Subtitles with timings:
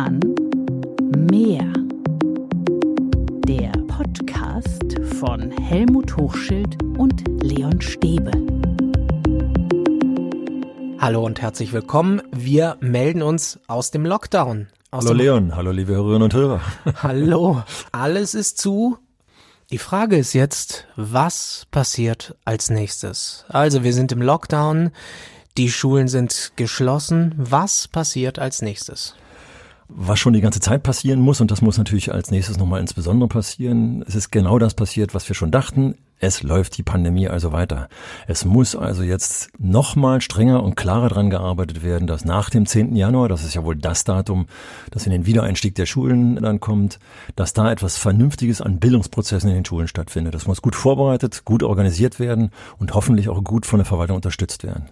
[0.00, 0.20] Roman
[1.30, 1.70] Meer.
[3.46, 8.30] Der Podcast von Helmut Hochschild und Leon Stäbe.
[10.98, 12.22] Hallo und herzlich willkommen.
[12.32, 14.68] Wir melden uns aus dem Lockdown.
[14.90, 16.62] Aus hallo dem Leon, hallo liebe Hörerinnen und Hörer.
[17.02, 17.62] Hallo,
[17.92, 18.96] alles ist zu.
[19.70, 23.44] Die Frage ist jetzt, was passiert als nächstes?
[23.48, 24.92] Also wir sind im Lockdown,
[25.58, 27.34] die Schulen sind geschlossen.
[27.36, 29.14] Was passiert als nächstes?
[29.92, 33.28] Was schon die ganze Zeit passieren muss, und das muss natürlich als nächstes nochmal insbesondere
[33.28, 35.96] passieren, es ist genau das passiert, was wir schon dachten.
[36.22, 37.88] Es läuft die Pandemie also weiter.
[38.26, 42.94] Es muss also jetzt nochmal strenger und klarer dran gearbeitet werden, dass nach dem 10.
[42.94, 44.46] Januar, das ist ja wohl das Datum,
[44.90, 46.98] das in den Wiedereinstieg der Schulen dann kommt,
[47.36, 50.34] dass da etwas Vernünftiges an Bildungsprozessen in den Schulen stattfindet.
[50.34, 54.62] Das muss gut vorbereitet, gut organisiert werden und hoffentlich auch gut von der Verwaltung unterstützt
[54.62, 54.90] werden.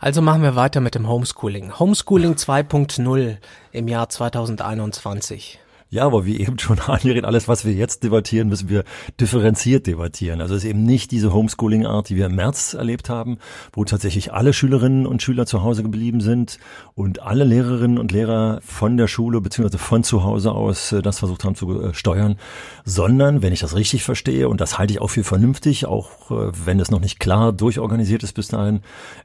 [0.00, 1.76] Also machen wir weiter mit dem Homeschooling.
[1.80, 3.38] Homeschooling 2.0
[3.72, 5.58] im Jahr 2021.
[5.90, 8.84] Ja, aber wie eben schon angeregt, alles, was wir jetzt debattieren, müssen wir
[9.20, 10.42] differenziert debattieren.
[10.42, 13.38] Also es ist eben nicht diese Homeschooling-Art, die wir im März erlebt haben,
[13.72, 16.58] wo tatsächlich alle Schülerinnen und Schüler zu Hause geblieben sind
[16.94, 21.20] und alle Lehrerinnen und Lehrer von der Schule beziehungsweise von zu Hause aus äh, das
[21.20, 22.36] versucht haben zu äh, steuern,
[22.84, 26.52] sondern, wenn ich das richtig verstehe, und das halte ich auch für vernünftig, auch äh,
[26.66, 28.80] wenn es noch nicht klar durchorganisiert ist bis dahin,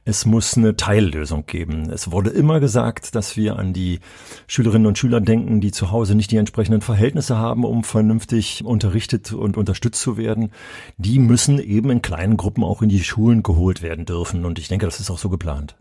[0.06, 1.90] es muss eine Teillösung geben.
[1.90, 4.00] Es wurde immer gesagt, dass wir an die
[4.46, 9.32] Schülerinnen und Schüler denken, die zu Hause nicht die entsprechenden Verhältnisse haben, um vernünftig unterrichtet
[9.32, 10.52] und unterstützt zu werden,
[10.98, 14.44] die müssen eben in kleinen Gruppen auch in die Schulen geholt werden dürfen.
[14.44, 15.74] Und ich denke, das ist auch so geplant.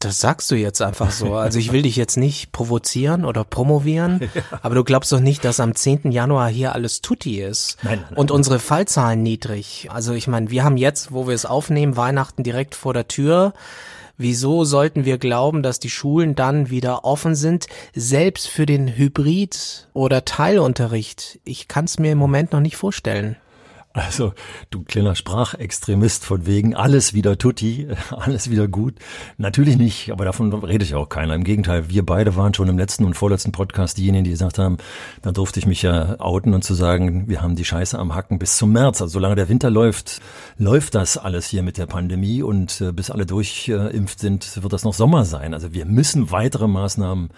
[0.00, 1.34] Das sagst du jetzt einfach so.
[1.36, 4.42] Also ich will dich jetzt nicht provozieren oder promovieren, ja.
[4.62, 6.10] aber du glaubst doch nicht, dass am 10.
[6.10, 7.78] Januar hier alles tutti ist.
[7.84, 8.18] Nein, nein, nein.
[8.18, 9.88] Und unsere Fallzahlen niedrig.
[9.92, 13.52] Also ich meine, wir haben jetzt, wo wir es aufnehmen, Weihnachten direkt vor der Tür.
[14.18, 19.88] Wieso sollten wir glauben, dass die Schulen dann wieder offen sind, selbst für den Hybrid-
[19.92, 21.38] oder Teilunterricht?
[21.44, 23.36] Ich kann es mir im Moment noch nicht vorstellen.
[23.96, 24.34] Also,
[24.68, 28.96] du kleiner Sprachextremist von wegen alles wieder tutti, alles wieder gut.
[29.38, 31.34] Natürlich nicht, aber davon redet ja auch keiner.
[31.34, 34.76] Im Gegenteil, wir beide waren schon im letzten und vorletzten Podcast diejenigen, die gesagt haben,
[35.22, 38.38] da durfte ich mich ja outen und zu sagen, wir haben die Scheiße am Hacken
[38.38, 39.00] bis zum März.
[39.00, 40.20] Also solange der Winter läuft,
[40.58, 44.84] läuft das alles hier mit der Pandemie und äh, bis alle durchimpft sind, wird das
[44.84, 45.54] noch Sommer sein.
[45.54, 47.30] Also wir müssen weitere Maßnahmen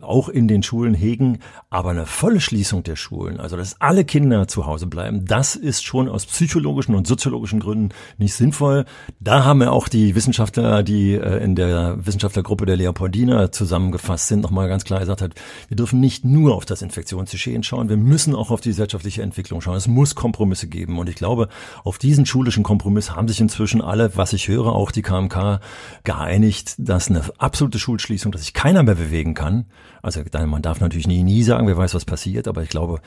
[0.00, 1.38] auch in den Schulen hegen,
[1.70, 5.84] aber eine volle Schließung der Schulen, also dass alle Kinder zu Hause bleiben, das ist
[5.84, 8.84] schon aus psychologischen und soziologischen Gründen nicht sinnvoll.
[9.20, 14.40] Da haben wir auch die Wissenschaftler, die äh, in der Wissenschaftlergruppe der Leopoldina zusammengefasst sind,
[14.40, 15.34] nochmal ganz klar gesagt hat,
[15.68, 19.60] wir dürfen nicht nur auf das Infektionsgeschehen schauen, wir müssen auch auf die gesellschaftliche Entwicklung
[19.60, 19.76] schauen.
[19.76, 21.48] Es muss Kompromisse geben und ich glaube,
[21.84, 25.60] auf diesen schulischen Kompromiss haben sich inzwischen alle, was ich höre, auch die KMK
[26.04, 29.66] geeinigt, dass eine absolute Schulschließung, dass sich keiner mehr bewegen kann,
[30.06, 33.00] also man darf natürlich nie, nie sagen, wer weiß, was passiert, aber ich glaube,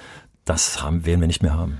[0.43, 1.79] das haben, werden wir nicht mehr haben.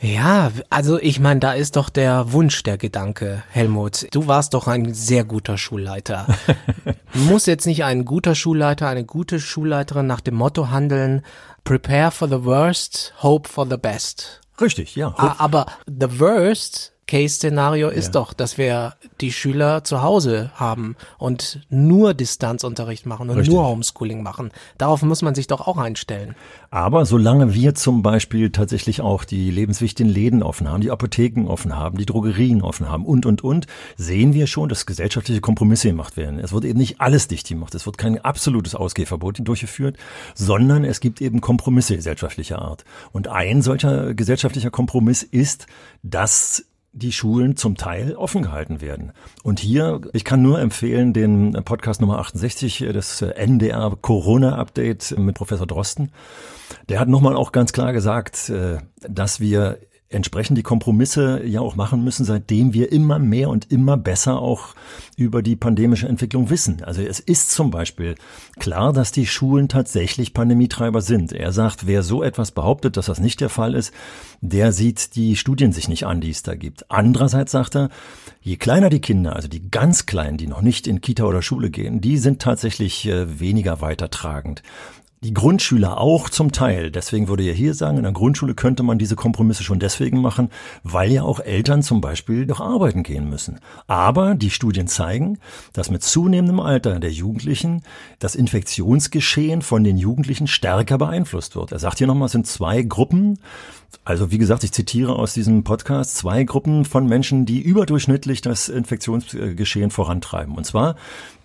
[0.00, 4.06] Ja, also ich meine, da ist doch der Wunsch der Gedanke, Helmut.
[4.12, 6.26] Du warst doch ein sehr guter Schulleiter.
[7.14, 11.22] Muss jetzt nicht ein guter Schulleiter, eine gute Schulleiterin nach dem Motto handeln,
[11.64, 14.40] prepare for the worst, hope for the best.
[14.60, 15.14] Richtig, ja.
[15.16, 18.20] Aber the worst Case-Szenario ist ja.
[18.20, 23.54] doch, dass wir die Schüler zu Hause haben und nur Distanzunterricht machen und Richtig.
[23.54, 24.50] nur Homeschooling machen.
[24.76, 26.36] Darauf muss man sich doch auch einstellen.
[26.70, 31.74] Aber solange wir zum Beispiel tatsächlich auch die lebenswichtigen Läden offen haben, die Apotheken offen
[31.74, 36.18] haben, die Drogerien offen haben und, und, und, sehen wir schon, dass gesellschaftliche Kompromisse gemacht
[36.18, 36.38] werden.
[36.38, 37.74] Es wird eben nicht alles dicht gemacht.
[37.74, 39.96] Es wird kein absolutes Ausgehverbot durchgeführt,
[40.34, 42.84] sondern es gibt eben Kompromisse gesellschaftlicher Art.
[43.12, 45.66] Und ein solcher gesellschaftlicher Kompromiss ist,
[46.02, 49.12] dass die Schulen zum Teil offen gehalten werden.
[49.42, 55.36] Und hier, ich kann nur empfehlen, den Podcast Nummer 68, das NDR Corona Update mit
[55.36, 56.10] Professor Drosten.
[56.88, 59.78] Der hat nochmal auch ganz klar gesagt, äh, dass wir
[60.10, 64.74] entsprechend die Kompromisse ja auch machen müssen, seitdem wir immer mehr und immer besser auch
[65.16, 66.82] über die pandemische Entwicklung wissen.
[66.82, 68.14] Also es ist zum Beispiel
[68.58, 71.32] klar, dass die Schulen tatsächlich Pandemietreiber sind.
[71.32, 73.92] Er sagt, wer so etwas behauptet, dass das nicht der Fall ist,
[74.40, 76.90] der sieht die Studien sich nicht an, die es da gibt.
[76.90, 77.90] Andererseits sagt er,
[78.40, 81.70] je kleiner die Kinder, also die ganz Kleinen, die noch nicht in Kita oder Schule
[81.70, 84.62] gehen, die sind tatsächlich äh, weniger weitertragend.
[85.24, 86.92] Die Grundschüler auch zum Teil.
[86.92, 90.48] Deswegen würde ich hier sagen, in der Grundschule könnte man diese Kompromisse schon deswegen machen,
[90.84, 93.58] weil ja auch Eltern zum Beispiel doch arbeiten gehen müssen.
[93.88, 95.40] Aber die Studien zeigen,
[95.72, 97.82] dass mit zunehmendem Alter der Jugendlichen
[98.20, 101.72] das Infektionsgeschehen von den Jugendlichen stärker beeinflusst wird.
[101.72, 103.40] Er sagt hier nochmal, es sind zwei Gruppen.
[104.04, 108.68] Also wie gesagt, ich zitiere aus diesem Podcast zwei Gruppen von Menschen, die überdurchschnittlich das
[108.68, 110.54] Infektionsgeschehen vorantreiben.
[110.54, 110.96] Und zwar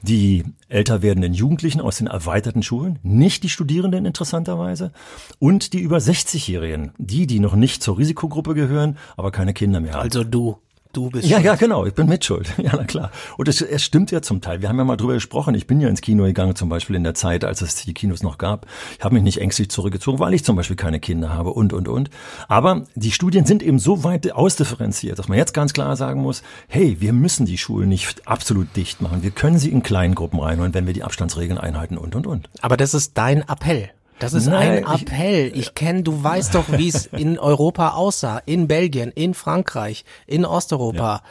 [0.02, 4.92] die älter werdenden Jugendlichen aus den erweiterten Schulen, nicht die Studierenden interessanterweise,
[5.40, 9.94] und die über 60-Jährigen, die, die noch nicht zur Risikogruppe gehören, aber keine Kinder mehr
[9.94, 10.04] haben.
[10.04, 10.58] Also du.
[10.94, 11.46] Du bist ja, schuld.
[11.46, 11.86] ja, genau.
[11.88, 12.54] Ich bin mitschuld.
[12.64, 13.12] Ja, na klar.
[13.36, 14.62] Und es, es stimmt ja zum Teil.
[14.62, 15.54] Wir haben ja mal drüber gesprochen.
[15.56, 18.24] Ich bin ja ins Kino gegangen, zum Beispiel in der Zeit, als es die Kinos
[18.24, 18.68] noch gab.
[18.98, 21.88] Ich habe mich nicht ängstlich zurückgezogen, weil ich zum Beispiel keine Kinder habe und, und,
[21.88, 22.10] und.
[22.48, 26.44] Aber die Studien sind eben so weit ausdifferenziert, dass man jetzt ganz klar sagen muss,
[26.68, 29.24] hey, wir müssen die Schulen nicht absolut dicht machen.
[29.24, 32.50] Wir können sie in kleinen Gruppen reinholen, wenn wir die Abstandsregeln einhalten und, und, und.
[32.62, 33.90] Aber das ist dein Appell.
[34.24, 35.52] Das ist Nein, ein ich- Appell.
[35.56, 40.46] Ich kenne, du weißt doch, wie es in Europa aussah, in Belgien, in Frankreich, in
[40.46, 41.22] Osteuropa.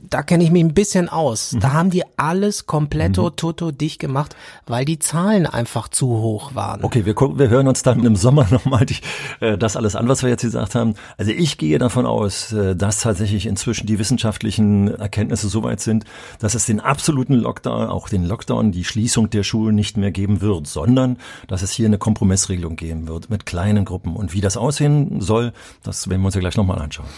[0.00, 1.52] Da kenne ich mich ein bisschen aus.
[1.52, 1.60] Mhm.
[1.60, 4.36] Da haben die alles kompletto toto dicht gemacht,
[4.66, 6.84] weil die Zahlen einfach zu hoch waren.
[6.84, 8.96] Okay, wir gucken, wir hören uns dann im Sommer nochmal die,
[9.40, 10.94] äh, das alles an, was wir jetzt gesagt haben.
[11.16, 16.04] Also ich gehe davon aus, äh, dass tatsächlich inzwischen die wissenschaftlichen Erkenntnisse so weit sind,
[16.38, 20.40] dass es den absoluten Lockdown, auch den Lockdown, die Schließung der Schulen nicht mehr geben
[20.40, 21.18] wird, sondern
[21.48, 24.14] dass es hier eine Kompromissregelung geben wird mit kleinen Gruppen.
[24.14, 25.52] Und wie das aussehen soll,
[25.82, 27.08] das werden wir uns ja gleich nochmal anschauen.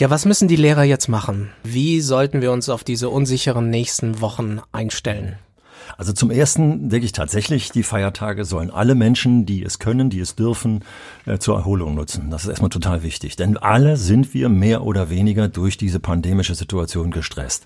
[0.00, 1.50] Ja, was müssen die Lehrer jetzt machen?
[1.62, 5.36] Wie sollten wir uns auf diese unsicheren nächsten Wochen einstellen?
[5.96, 10.18] Also zum ersten denke ich tatsächlich, die Feiertage sollen alle Menschen, die es können, die
[10.18, 10.82] es dürfen,
[11.26, 12.28] äh, zur Erholung nutzen.
[12.30, 13.36] Das ist erstmal total wichtig.
[13.36, 17.64] Denn alle sind wir mehr oder weniger durch diese pandemische Situation gestresst.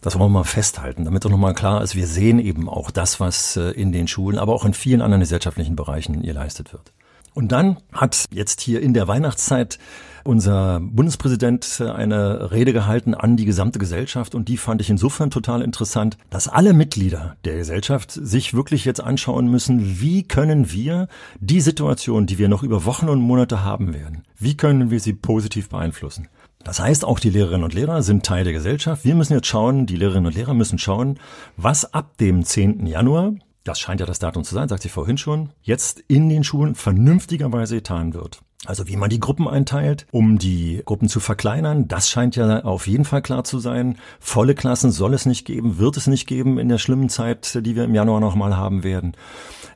[0.00, 3.20] Das wollen wir mal festhalten, damit auch nochmal klar ist, wir sehen eben auch das,
[3.20, 6.92] was äh, in den Schulen, aber auch in vielen anderen gesellschaftlichen Bereichen geleistet wird.
[7.34, 9.78] Und dann hat jetzt hier in der Weihnachtszeit
[10.26, 15.62] unser Bundespräsident eine Rede gehalten an die gesamte Gesellschaft und die fand ich insofern total
[15.62, 21.08] interessant, dass alle Mitglieder der Gesellschaft sich wirklich jetzt anschauen müssen, wie können wir
[21.40, 25.12] die Situation, die wir noch über Wochen und Monate haben werden, wie können wir sie
[25.12, 26.28] positiv beeinflussen.
[26.64, 29.04] Das heißt, auch die Lehrerinnen und Lehrer sind Teil der Gesellschaft.
[29.04, 31.18] Wir müssen jetzt schauen, die Lehrerinnen und Lehrer müssen schauen,
[31.56, 32.86] was ab dem 10.
[32.86, 33.34] Januar
[33.66, 36.74] das scheint ja das Datum zu sein, sagt sie vorhin schon, jetzt in den Schulen
[36.74, 38.40] vernünftigerweise getan wird.
[38.66, 42.86] Also wie man die Gruppen einteilt, um die Gruppen zu verkleinern, das scheint ja auf
[42.86, 43.96] jeden Fall klar zu sein.
[44.18, 47.76] Volle Klassen soll es nicht geben, wird es nicht geben in der schlimmen Zeit, die
[47.76, 49.12] wir im Januar nochmal haben werden.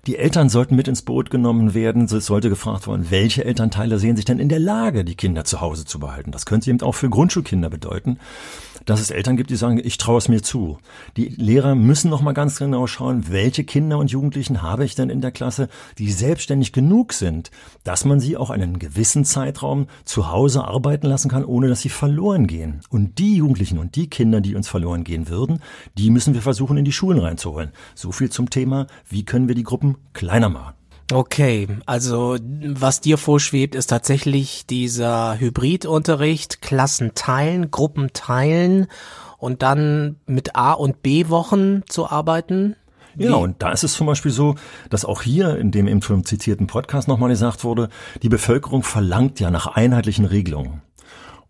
[0.07, 2.05] Die Eltern sollten mit ins Boot genommen werden.
[2.05, 5.61] Es sollte gefragt worden, welche Elternteile sehen sich denn in der Lage, die Kinder zu
[5.61, 6.33] Hause zu behalten.
[6.33, 8.19] Das könnte eben auch für Grundschulkinder bedeuten,
[8.87, 10.79] dass es Eltern gibt, die sagen, ich traue es mir zu.
[11.19, 15.11] Die Lehrer müssen noch mal ganz genau schauen, welche Kinder und Jugendlichen habe ich denn
[15.11, 15.69] in der Klasse,
[15.99, 17.51] die selbstständig genug sind,
[17.85, 21.91] dass man sie auch einen gewissen Zeitraum zu Hause arbeiten lassen kann, ohne dass sie
[21.91, 22.81] verloren gehen.
[22.89, 25.61] Und die Jugendlichen und die Kinder, die uns verloren gehen würden,
[25.99, 27.73] die müssen wir versuchen, in die Schulen reinzuholen.
[27.95, 30.75] So viel zum Thema, wie können wir die Gruppen kleiner machen.
[31.13, 38.87] Okay, also was dir vorschwebt, ist tatsächlich dieser Hybridunterricht, Klassen teilen, Gruppen teilen
[39.39, 42.77] und dann mit A- und B-Wochen zu arbeiten.
[43.17, 44.55] Ja, und da ist es zum Beispiel so,
[44.89, 47.89] dass auch hier in dem schon zitierten Podcast nochmal gesagt wurde,
[48.23, 50.83] die Bevölkerung verlangt ja nach einheitlichen Regelungen.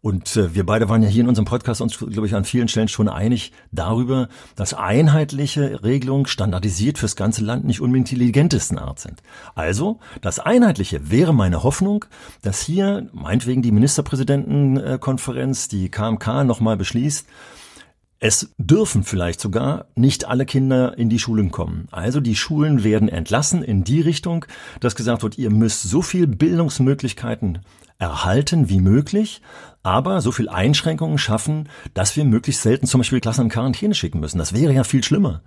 [0.03, 2.69] Und äh, wir beide waren ja hier in unserem Podcast uns, glaube ich, an vielen
[2.69, 8.79] Stellen schon einig darüber, dass einheitliche Regelungen standardisiert fürs ganze Land nicht unbedingt die intelligentesten
[8.79, 9.23] Art sind.
[9.55, 12.07] Also, das Einheitliche wäre meine Hoffnung,
[12.41, 17.27] dass hier meinetwegen die Ministerpräsidentenkonferenz, die KMK nochmal beschließt,
[18.23, 21.89] es dürfen vielleicht sogar nicht alle Kinder in die Schulen kommen.
[21.91, 24.45] Also die Schulen werden entlassen in die Richtung,
[24.79, 27.61] dass gesagt wird, ihr müsst so viel Bildungsmöglichkeiten
[27.99, 29.41] erhalten wie möglich,
[29.83, 34.21] aber so viel Einschränkungen schaffen, dass wir möglichst selten zum Beispiel Klassen in Quarantäne schicken
[34.21, 34.39] müssen.
[34.39, 35.43] Das wäre ja viel schlimmer.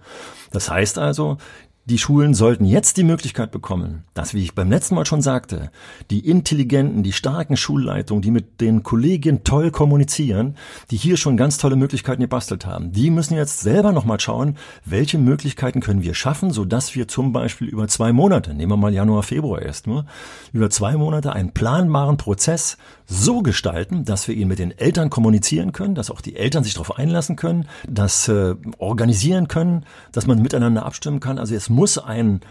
[0.51, 1.38] Das heißt also,
[1.86, 5.70] die Schulen sollten jetzt die Möglichkeit bekommen, dass, wie ich beim letzten Mal schon sagte,
[6.12, 10.56] die intelligenten, die starken Schulleitungen, die mit den Kollegien toll kommunizieren,
[10.92, 15.18] die hier schon ganz tolle Möglichkeiten gebastelt haben, die müssen jetzt selber nochmal schauen, welche
[15.18, 19.24] Möglichkeiten können wir schaffen, sodass wir zum Beispiel über zwei Monate, nehmen wir mal Januar,
[19.24, 20.06] Februar erst nur,
[20.54, 25.74] über zwei Monate einen planbaren Prozess so gestalten, dass wir ihn mit den Eltern kommunizieren
[25.74, 30.42] können, dass auch die Eltern sich darauf einlassen können, das äh, organisieren können, dass man
[30.42, 31.38] miteinander abstimmen kann.
[31.38, 32.42] Also es muss ein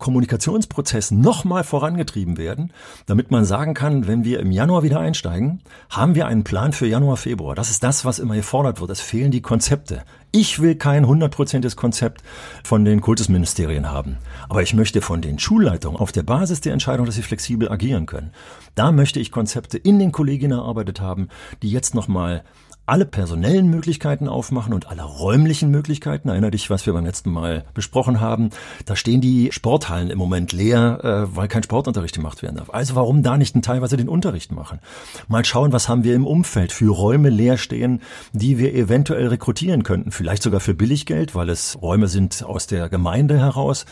[0.00, 2.72] Kommunikationsprozess nochmal vorangetrieben werden,
[3.06, 5.60] damit man sagen kann, wenn wir im Januar wieder einsteigen,
[5.90, 7.54] haben wir einen Plan für Januar, Februar.
[7.54, 8.90] Das ist das, was immer gefordert wird.
[8.90, 10.02] Es fehlen die Konzepte.
[10.32, 12.22] Ich will kein hundertprozentiges Konzept
[12.64, 14.16] von den Kultusministerien haben.
[14.48, 18.06] Aber ich möchte von den Schulleitungen auf der Basis der Entscheidung, dass sie flexibel agieren
[18.06, 18.32] können.
[18.74, 21.28] Da möchte ich Konzepte in den Kollegien erarbeitet haben,
[21.62, 22.42] die jetzt nochmal
[22.90, 26.28] alle personellen Möglichkeiten aufmachen und alle räumlichen Möglichkeiten.
[26.28, 28.50] Erinner dich, was wir beim letzten Mal besprochen haben.
[28.84, 32.70] Da stehen die Sporthallen im Moment leer, äh, weil kein Sportunterricht gemacht werden darf.
[32.70, 34.80] Also warum da nicht teilweise den Unterricht machen?
[35.28, 39.84] Mal schauen, was haben wir im Umfeld für Räume leer stehen, die wir eventuell rekrutieren
[39.84, 40.10] könnten.
[40.10, 43.86] Vielleicht sogar für Billiggeld, weil es Räume sind aus der Gemeinde heraus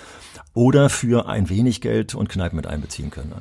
[0.55, 3.33] oder für ein wenig Geld und Kneipen mit einbeziehen können.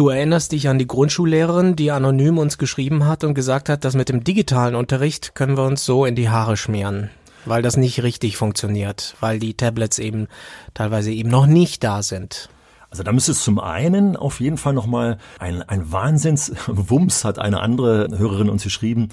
[0.00, 3.94] Du erinnerst dich an die Grundschullehrerin, die anonym uns geschrieben hat und gesagt hat, dass
[3.94, 7.10] mit dem digitalen Unterricht können wir uns so in die Haare schmieren,
[7.44, 10.28] weil das nicht richtig funktioniert, weil die Tablets eben
[10.72, 12.48] teilweise eben noch nicht da sind.
[12.88, 17.60] Also da müsste es zum einen auf jeden Fall nochmal ein, ein Wahnsinnswumms, hat eine
[17.60, 19.10] andere Hörerin uns geschrieben,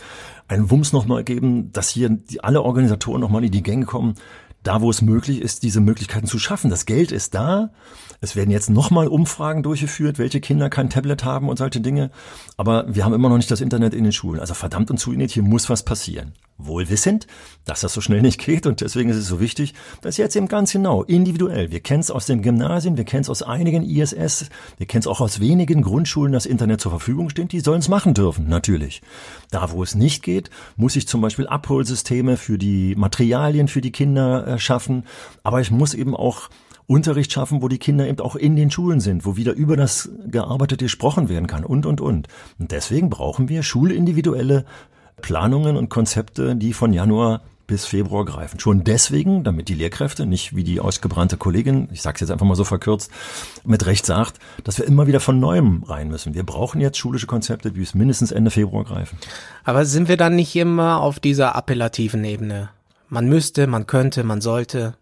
[0.48, 4.14] ein Wumms nochmal geben, dass hier alle Organisatoren nochmal in die Gänge kommen,
[4.68, 6.70] da wo es möglich ist, diese Möglichkeiten zu schaffen.
[6.70, 7.70] Das Geld ist da.
[8.20, 12.12] Es werden jetzt nochmal Umfragen durchgeführt, welche Kinder kein Tablet haben und solche Dinge.
[12.58, 14.42] Aber wir haben immer noch nicht das Internet in den Schulen.
[14.42, 16.34] Also verdammt und zu Ihnen, hier muss was passieren.
[16.60, 17.28] Wohlwissend,
[17.66, 20.48] dass das so schnell nicht geht und deswegen ist es so wichtig, dass jetzt eben
[20.48, 24.50] ganz genau, individuell, wir kennen es aus dem Gymnasien, wir kennen es aus einigen ISS,
[24.80, 27.90] wir kennen es auch aus wenigen Grundschulen, das Internet zur Verfügung steht, die sollen es
[27.90, 29.04] machen dürfen, natürlich.
[29.52, 33.92] Da, wo es nicht geht, muss ich zum Beispiel Abholsysteme für die Materialien für die
[33.92, 35.04] Kinder äh, schaffen,
[35.44, 36.50] aber ich muss eben auch
[36.88, 40.10] Unterricht schaffen, wo die Kinder eben auch in den Schulen sind, wo wieder über das
[40.28, 42.28] Gearbeitete gesprochen werden kann und, und, und.
[42.60, 44.66] Und deswegen brauchen wir schulindividuelle
[45.22, 48.60] Planungen und Konzepte, die von Januar bis Februar greifen.
[48.62, 52.46] Schon deswegen, damit die Lehrkräfte, nicht wie die ausgebrannte Kollegin, ich sage es jetzt einfach
[52.46, 53.12] mal so verkürzt,
[53.66, 56.34] mit Recht sagt, dass wir immer wieder von Neuem rein müssen.
[56.34, 59.18] Wir brauchen jetzt schulische Konzepte, die bis mindestens Ende Februar greifen.
[59.66, 62.70] Aber sind wir dann nicht immer auf dieser appellativen Ebene?
[63.10, 64.98] Man müsste, man könnte, man sollte.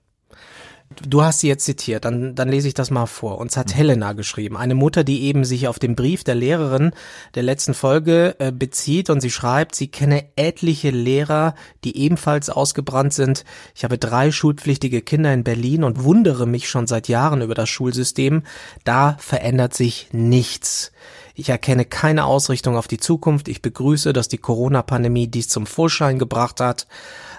[1.02, 3.40] Du hast sie jetzt zitiert, dann, dann lese ich das mal vor.
[3.40, 3.74] Uns hat mhm.
[3.74, 6.92] Helena geschrieben, eine Mutter, die eben sich auf den Brief der Lehrerin
[7.34, 13.14] der letzten Folge äh, bezieht und sie schreibt, sie kenne etliche Lehrer, die ebenfalls ausgebrannt
[13.14, 13.44] sind.
[13.74, 17.70] Ich habe drei schulpflichtige Kinder in Berlin und wundere mich schon seit Jahren über das
[17.70, 18.44] Schulsystem.
[18.84, 20.92] Da verändert sich nichts.
[21.34, 23.50] Ich erkenne keine Ausrichtung auf die Zukunft.
[23.50, 26.88] Ich begrüße, dass die Corona-Pandemie dies zum Vorschein gebracht hat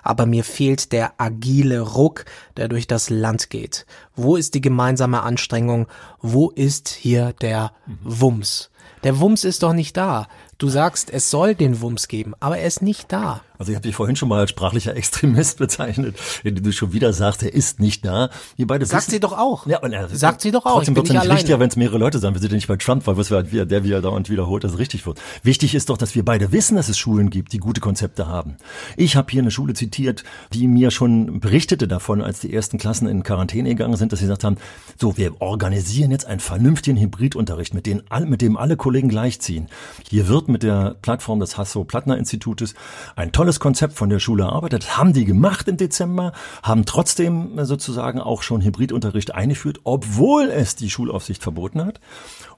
[0.07, 2.25] aber mir fehlt der agile Ruck,
[2.57, 3.87] der durch das Land geht.
[4.15, 5.87] Wo ist die gemeinsame Anstrengung?
[6.21, 7.73] Wo ist hier der
[8.03, 8.71] Wumms?
[9.05, 10.27] Der Wumms ist doch nicht da.
[10.59, 13.43] Du sagst, es soll den Wumms geben, aber er ist nicht da.
[13.59, 17.13] Also ich habe dich vorhin schon mal als sprachlicher Extremist bezeichnet, indem du schon wieder
[17.13, 18.31] sagst, er ist nicht da.
[18.57, 19.67] Wir beide Sagt wissen, sie doch auch.
[19.67, 20.77] Ja, und er, Sagt sie doch auch.
[20.77, 22.35] Trotzdem wird es nicht richtiger, wenn es mehrere Leute sagen.
[22.35, 24.73] Wir sind ja nicht bei Trump, weil was wir, halt, der wieder dauernd wiederholt, dass
[24.73, 25.21] es richtig wird.
[25.43, 28.57] Wichtig ist doch, dass wir beide wissen, dass es Schulen gibt, die gute Konzepte haben.
[28.97, 33.09] Ich habe hier eine Schule zitiert, die mir schon berichtete davon, als die ersten Klassen
[33.09, 34.57] in Quarantäne gegangen sind, dass sie gesagt haben,
[34.99, 39.69] so, wir organisieren jetzt einen vernünftigen Hybridunterricht, mit, dem mit dem alle Kollegen gleichziehen.
[40.09, 42.75] Hier wird mit der Plattform des Hasso-Plattner-Institutes
[43.15, 46.33] ein tolles Konzept von der Schule erarbeitet, haben die gemacht im Dezember,
[46.65, 52.01] haben trotzdem sozusagen auch schon Hybridunterricht eingeführt, obwohl es die Schulaufsicht verboten hat.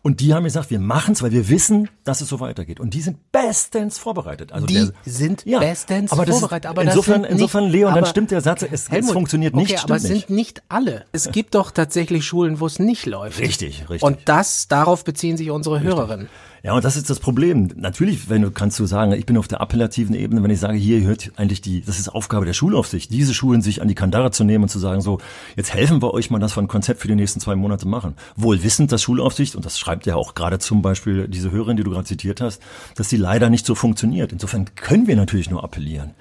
[0.00, 2.80] Und die haben gesagt, wir machen es, weil wir wissen, dass es so weitergeht.
[2.80, 4.52] Und die sind bestens vorbereitet.
[4.52, 6.70] Also die der, sind ja, bestens aber vorbereitet.
[6.70, 9.72] aber insofern, nicht, insofern, Leon, dann stimmt der Satz, es, Helmut, es funktioniert nicht.
[9.72, 11.04] Okay, aber es sind nicht alle.
[11.12, 13.40] Es gibt doch tatsächlich Schulen, wo es nicht läuft.
[13.40, 14.02] Richtig, richtig.
[14.02, 15.94] Und das, darauf beziehen sich unsere richtig.
[15.94, 16.28] Hörerinnen.
[16.62, 17.70] Ja, und das ist das Problem.
[17.76, 20.76] Natürlich, wenn du kannst du sagen, ich bin auf der appellativen Ebene, wenn ich sage,
[20.76, 24.30] hier hört eigentlich die, das ist Aufgabe der Schulaufsicht, diese Schulen sich an die Kandare
[24.30, 25.18] zu nehmen und zu sagen, so,
[25.56, 28.14] jetzt helfen wir euch mal, das von Konzept für die nächsten zwei Monate machen.
[28.36, 31.84] Wohl wissend, dass Schulaufsicht, und das schreibt ja auch gerade zum Beispiel diese Hörerin, die
[31.84, 32.60] du gerade zitiert hast,
[32.96, 34.32] dass sie leider nicht so funktioniert.
[34.32, 36.14] Insofern können wir natürlich nur appellieren.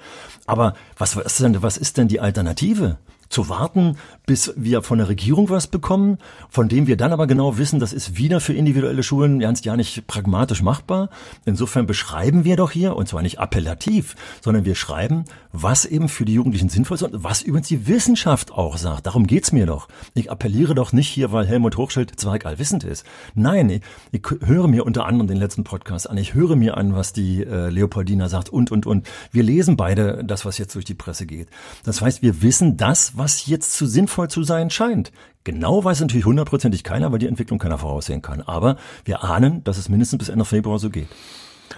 [0.45, 2.97] Aber was, was, ist denn, was ist denn die Alternative?
[3.29, 6.17] zu warten, bis wir von der Regierung was bekommen,
[6.49, 9.77] von dem wir dann aber genau wissen, das ist wieder für individuelle Schulen ernst ja
[9.77, 11.09] nicht pragmatisch machbar.
[11.45, 16.25] Insofern beschreiben wir doch hier, und zwar nicht appellativ, sondern wir schreiben, was eben für
[16.25, 19.05] die Jugendlichen sinnvoll ist und was übrigens die Wissenschaft auch sagt.
[19.05, 19.87] Darum geht's mir doch.
[20.13, 23.05] Ich appelliere doch nicht hier, weil Helmut Hochschild zweig allwissend ist.
[23.33, 23.81] Nein, ich,
[24.11, 26.17] ich, höre mir unter anderem den letzten Podcast an.
[26.17, 29.07] Ich höre mir an, was die äh, Leopoldina sagt und, und, und.
[29.31, 31.47] Wir lesen beide das, was jetzt durch die Presse geht.
[31.85, 35.11] Das heißt, wir wissen das, was jetzt zu sinnvoll zu sein scheint.
[35.43, 38.41] Genau weiß natürlich hundertprozentig keiner, weil die Entwicklung keiner voraussehen kann.
[38.41, 41.07] Aber wir ahnen, dass es mindestens bis Ende Februar so geht.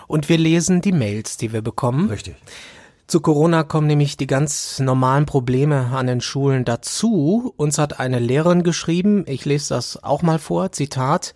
[0.08, 2.10] Und wir lesen die Mails, die wir bekommen.
[2.10, 2.36] Richtig.
[3.08, 7.54] Zu Corona kommen nämlich die ganz normalen Probleme an den Schulen dazu.
[7.58, 11.34] Uns hat eine Lehrerin geschrieben, ich lese das auch mal vor, Zitat,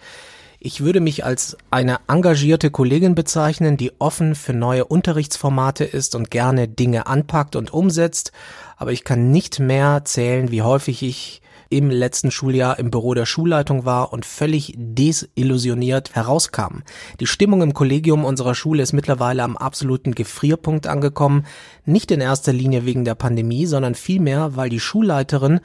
[0.66, 6.32] ich würde mich als eine engagierte Kollegin bezeichnen, die offen für neue Unterrichtsformate ist und
[6.32, 8.32] gerne Dinge anpackt und umsetzt,
[8.78, 13.26] aber ich kann nicht mehr zählen, wie häufig ich im letzten Schuljahr im Büro der
[13.26, 16.84] Schulleitung war und völlig desillusioniert herauskam.
[17.20, 21.46] Die Stimmung im Kollegium unserer Schule ist mittlerweile am absoluten Gefrierpunkt angekommen,
[21.84, 25.60] nicht in erster Linie wegen der Pandemie, sondern vielmehr, weil die Schulleiterin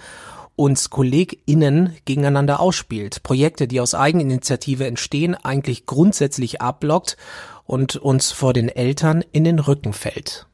[0.58, 7.16] uns KollegInnen gegeneinander ausspielt, Projekte, die aus Eigeninitiative entstehen, eigentlich grundsätzlich abblockt
[7.64, 10.46] und uns vor den Eltern in den Rücken fällt.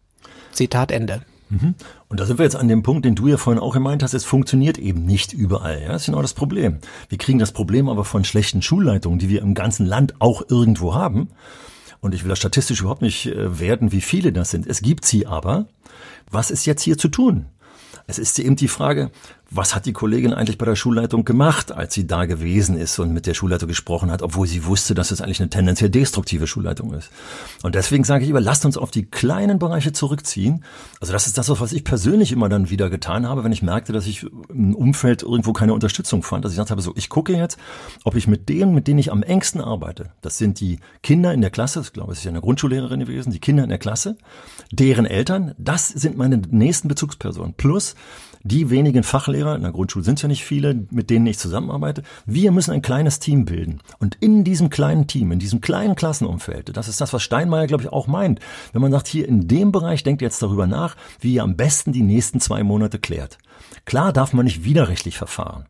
[0.52, 1.22] Zitat Ende.
[1.48, 1.74] Mhm.
[2.08, 4.12] Und da sind wir jetzt an dem Punkt, den du ja vorhin auch gemeint hast,
[4.12, 5.80] es funktioniert eben nicht überall.
[5.80, 5.88] Ja?
[5.88, 6.78] Das ist genau das Problem.
[7.08, 10.94] Wir kriegen das Problem aber von schlechten Schulleitungen, die wir im ganzen Land auch irgendwo
[10.94, 11.30] haben.
[12.00, 14.66] Und ich will das statistisch überhaupt nicht äh, werten, wie viele das sind.
[14.66, 15.66] Es gibt sie aber.
[16.30, 17.46] Was ist jetzt hier zu tun?
[18.06, 19.10] Es ist eben die Frage,
[19.56, 23.12] was hat die Kollegin eigentlich bei der Schulleitung gemacht, als sie da gewesen ist und
[23.12, 26.92] mit der Schulleitung gesprochen hat, obwohl sie wusste, dass es eigentlich eine tendenziell destruktive Schulleitung
[26.92, 27.10] ist.
[27.62, 30.64] Und deswegen sage ich immer, lasst uns auf die kleinen Bereiche zurückziehen.
[31.00, 33.92] Also das ist das, was ich persönlich immer dann wieder getan habe, wenn ich merkte,
[33.92, 36.44] dass ich im Umfeld irgendwo keine Unterstützung fand.
[36.44, 37.58] Dass ich gesagt habe, so, ich gucke jetzt,
[38.04, 41.40] ob ich mit denen, mit denen ich am engsten arbeite, das sind die Kinder in
[41.40, 44.16] der Klasse, ich glaube, es ist ja eine Grundschullehrerin gewesen, die Kinder in der Klasse,
[44.72, 47.54] deren Eltern, das sind meine nächsten Bezugspersonen.
[47.54, 47.94] Plus
[48.44, 52.02] die wenigen Fachlehrer, in der Grundschule sind es ja nicht viele, mit denen ich zusammenarbeite,
[52.26, 53.80] wir müssen ein kleines Team bilden.
[53.98, 57.84] Und in diesem kleinen Team, in diesem kleinen Klassenumfeld, das ist das, was Steinmeier, glaube
[57.84, 58.40] ich, auch meint,
[58.72, 61.92] wenn man sagt, hier in dem Bereich denkt jetzt darüber nach, wie ihr am besten
[61.92, 63.38] die nächsten zwei Monate klärt.
[63.86, 65.64] Klar darf man nicht widerrechtlich verfahren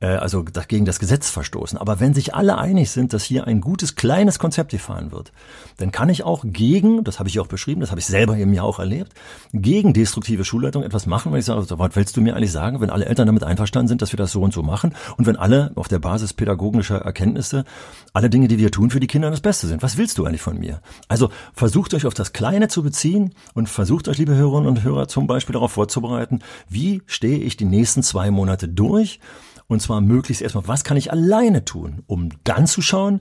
[0.00, 1.78] äh, also gegen das Gesetz verstoßen.
[1.78, 5.32] Aber wenn sich alle einig sind, dass hier ein gutes kleines Konzept gefahren wird,
[5.78, 8.52] dann kann ich auch gegen, das habe ich auch beschrieben, das habe ich selber eben
[8.52, 9.12] ja auch erlebt,
[9.52, 12.88] gegen destruktive Schulleitung etwas machen, weil ich sage, was willst du mir eigentlich sagen, wenn
[12.88, 15.72] alle Eltern damit einverstanden sind, dass wir das so und so machen und wenn alle
[15.74, 17.64] auf der Basis pädagogischer Erkenntnisse
[18.12, 19.82] alle Dinge, die wir tun, für die Kinder das Beste sind.
[19.82, 20.80] Was willst du eigentlich von mir?
[21.08, 25.08] Also versucht euch auf das Kleine zu beziehen und versucht euch, liebe Hörerinnen und Hörer,
[25.08, 29.18] zum Beispiel darauf vorzubereiten, wie stehe ich die nächsten zwei Monate durch
[29.66, 33.20] und zwar möglichst erstmal, was kann ich alleine tun, um dann zu schauen,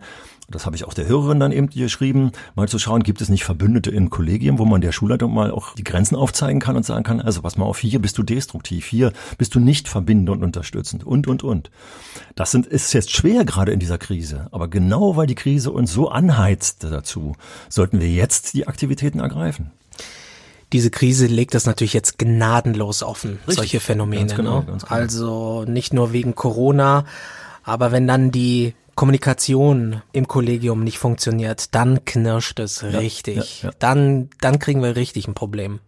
[0.50, 3.44] das habe ich auch der Hörerin dann eben geschrieben, mal zu schauen, gibt es nicht
[3.44, 7.04] Verbündete im Kollegium, wo man der Schulleitung mal auch die Grenzen aufzeigen kann und sagen
[7.04, 10.44] kann, also pass mal auf, hier bist du destruktiv, hier bist du nicht verbindend und
[10.44, 11.72] unterstützend und, und, und.
[12.36, 15.92] Das sind, ist jetzt schwer gerade in dieser Krise, aber genau weil die Krise uns
[15.92, 17.36] so anheizt dazu,
[17.70, 19.72] sollten wir jetzt die Aktivitäten ergreifen
[20.74, 23.56] diese Krise legt das natürlich jetzt gnadenlos offen, Richtig.
[23.56, 24.24] solche Phänomene.
[24.24, 24.66] Ganz genau, ne?
[24.66, 24.96] ganz genau.
[24.96, 27.06] Also nicht nur wegen Corona,
[27.64, 33.62] aber wenn dann die Kommunikation im Kollegium nicht funktioniert, dann knirscht es ja, richtig.
[33.62, 33.76] Ja, ja.
[33.80, 35.80] Dann, dann kriegen wir richtig ein Problem.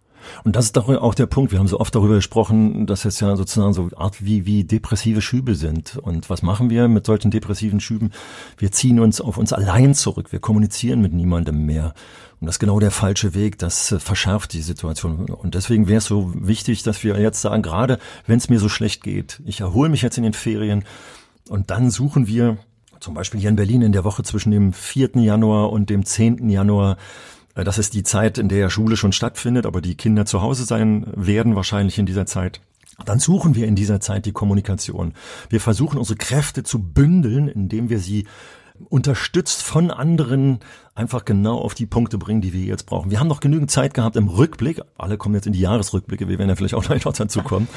[0.43, 1.51] Und das ist doch auch der Punkt.
[1.51, 5.21] Wir haben so oft darüber gesprochen, dass es ja sozusagen so Art wie, wie depressive
[5.21, 5.97] Schübe sind.
[5.97, 8.11] Und was machen wir mit solchen depressiven Schüben?
[8.57, 10.31] Wir ziehen uns auf uns allein zurück.
[10.31, 11.93] Wir kommunizieren mit niemandem mehr.
[12.39, 13.57] Und das ist genau der falsche Weg.
[13.57, 15.29] Das äh, verschärft die Situation.
[15.29, 18.69] Und deswegen wäre es so wichtig, dass wir jetzt sagen, gerade wenn es mir so
[18.69, 20.83] schlecht geht, ich erhole mich jetzt in den Ferien
[21.49, 22.57] und dann suchen wir
[22.99, 25.11] zum Beispiel hier in Berlin in der Woche zwischen dem 4.
[25.15, 26.49] Januar und dem 10.
[26.49, 26.97] Januar
[27.55, 30.63] äh, das ist die Zeit, in der Schule schon stattfindet, aber die Kinder zu Hause
[30.65, 32.61] sein werden wahrscheinlich in dieser Zeit.
[33.05, 35.13] Dann suchen wir in dieser Zeit die Kommunikation.
[35.49, 38.25] Wir versuchen unsere Kräfte zu bündeln, indem wir sie
[38.89, 40.59] unterstützt von anderen
[40.95, 43.11] einfach genau auf die Punkte bringen, die wir jetzt brauchen.
[43.11, 46.39] Wir haben noch genügend Zeit gehabt im Rückblick, alle kommen jetzt in die Jahresrückblicke, wir
[46.39, 47.67] werden ja vielleicht auch noch dazu kommen,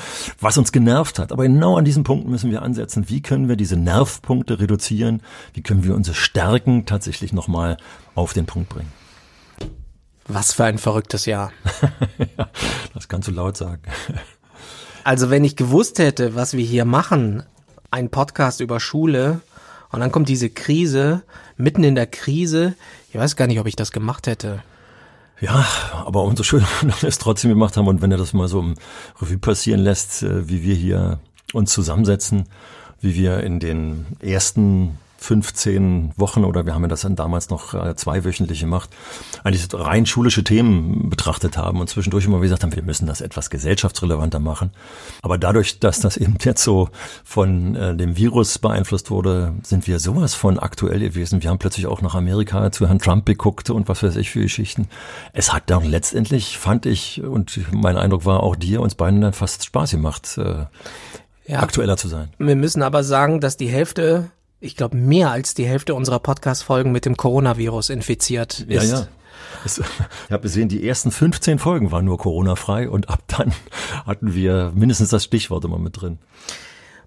[0.41, 1.33] was uns genervt hat.
[1.33, 3.09] Aber genau an diesen Punkten müssen wir ansetzen.
[3.09, 5.23] Wie können wir diese Nervpunkte reduzieren?
[5.53, 7.77] Wie können wir unsere Stärken tatsächlich nochmal
[8.15, 8.93] auf den Punkt bringen?
[10.27, 11.53] Was für ein verrücktes Jahr.
[12.39, 12.49] ja,
[12.95, 13.83] das kannst du laut sagen.
[15.05, 17.43] also wenn ich gewusst hätte, was wir hier machen,
[17.91, 19.41] ein Podcast über Schule,
[19.93, 21.23] und dann kommt diese Krise,
[21.57, 22.75] mitten in der Krise,
[23.11, 24.63] ich weiß gar nicht, ob ich das gemacht hätte.
[25.41, 25.67] Ja,
[26.05, 27.89] aber umso schöner, dass wir es trotzdem gemacht haben.
[27.89, 28.75] Und wenn er das mal so im
[29.21, 31.19] Revue passieren lässt, äh, wie wir hier
[31.53, 32.47] uns zusammensetzen,
[33.01, 37.75] wie wir in den ersten 15 Wochen oder wir haben ja das dann damals noch
[37.75, 38.89] äh, zweiwöchentlich gemacht,
[39.45, 43.51] eigentlich rein schulische Themen betrachtet haben und zwischendurch immer gesagt haben, wir müssen das etwas
[43.51, 44.71] gesellschaftsrelevanter machen.
[45.21, 46.89] Aber dadurch, dass das eben jetzt so
[47.23, 51.43] von äh, dem Virus beeinflusst wurde, sind wir sowas von aktuell gewesen.
[51.43, 54.41] Wir haben plötzlich auch nach Amerika zu Herrn Trump geguckt und was weiß ich für
[54.41, 54.89] Geschichten.
[55.35, 59.35] Es hat dann letztendlich, fand ich, und mein Eindruck war auch dir, uns beiden dann
[59.35, 60.65] fast Spaß gemacht, äh,
[61.47, 61.61] ja.
[61.61, 62.31] aktueller zu sein.
[62.39, 64.31] Wir müssen aber sagen, dass die Hälfte
[64.61, 68.91] ich glaube, mehr als die Hälfte unserer Podcast-Folgen mit dem Coronavirus infiziert ist.
[68.91, 69.09] Ja, ja.
[69.65, 69.81] Ich
[70.31, 73.53] habe gesehen, die ersten 15 Folgen waren nur Corona-frei und ab dann
[74.07, 76.19] hatten wir mindestens das Stichwort immer mit drin.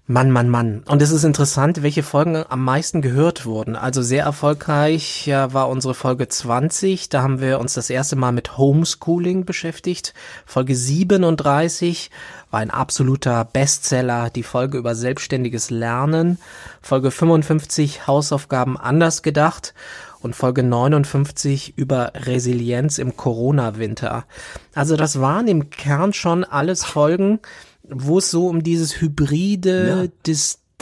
[0.06, 0.82] Mann, Mann, Mann.
[0.86, 3.74] Und es ist interessant, welche Folgen am meisten gehört wurden.
[3.74, 7.08] Also sehr erfolgreich war unsere Folge 20.
[7.08, 10.12] Da haben wir uns das erste Mal mit Homeschooling beschäftigt.
[10.44, 12.10] Folge 37
[12.50, 14.28] war ein absoluter Bestseller.
[14.28, 16.36] Die Folge über selbstständiges Lernen.
[16.82, 19.72] Folge 55 Hausaufgaben anders gedacht.
[20.20, 24.26] Und Folge 59 über Resilienz im Corona-Winter.
[24.74, 27.40] Also das waren im Kern schon alles Folgen,
[27.88, 30.12] wo es so um dieses hybride, ja.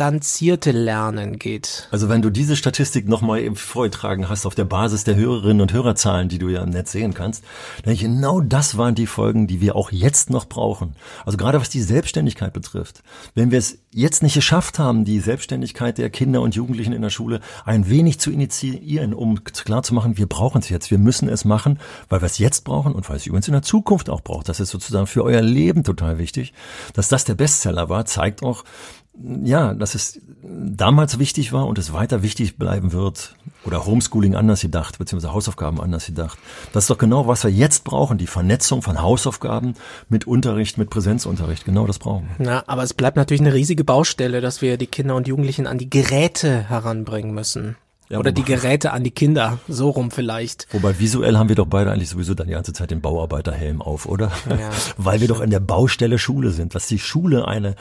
[0.03, 1.87] Distanzierte Lernen geht.
[1.93, 5.73] Also wenn du diese Statistik nochmal eben vorgetragen hast auf der Basis der Hörerinnen und
[5.73, 7.45] Hörerzahlen, die du ja im Netz sehen kannst,
[7.85, 10.97] dann genau das waren die Folgen, die wir auch jetzt noch brauchen.
[11.25, 13.05] Also gerade was die Selbstständigkeit betrifft.
[13.37, 17.11] Wenn wir es jetzt nicht geschafft haben, die Selbstständigkeit der Kinder und Jugendlichen in der
[17.11, 21.79] Schule ein wenig zu initiieren, um klarzumachen, wir brauchen es jetzt, wir müssen es machen,
[22.09, 24.49] weil wir es jetzt brauchen und weil es übrigens in der Zukunft auch braucht.
[24.49, 26.53] Das ist sozusagen für euer Leben total wichtig.
[26.93, 28.65] Dass das der Bestseller war, zeigt auch,
[29.14, 34.62] ja, dass es damals wichtig war und es weiter wichtig bleiben wird oder Homeschooling anders
[34.62, 36.38] gedacht, beziehungsweise Hausaufgaben anders gedacht.
[36.72, 39.75] Das ist doch genau, was wir jetzt brauchen, die Vernetzung von Hausaufgaben
[40.09, 41.64] mit Unterricht, mit Präsenzunterricht.
[41.64, 42.46] Genau das brauchen wir.
[42.46, 45.79] Na, aber es bleibt natürlich eine riesige Baustelle, dass wir die Kinder und Jugendlichen an
[45.79, 47.77] die Geräte heranbringen müssen.
[48.09, 50.67] Ja, Oder die Geräte an die Kinder, so rum vielleicht.
[50.73, 54.05] Wobei visuell haben wir doch beide eigentlich sowieso dann die ganze Zeit den Bauarbeiterhelm auf,
[54.07, 54.31] oder?
[54.51, 56.75] Ja, Weil wir doch in der Baustelle Schule sind.
[56.75, 57.75] Was die Schule eine,